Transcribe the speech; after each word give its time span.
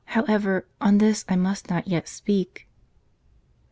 However, 0.17 0.65
on 0.81 0.97
this 0.97 1.23
I 1.29 1.35
must 1.35 1.69
not 1.69 1.87
yet 1.87 2.07
speak." 2.07 2.67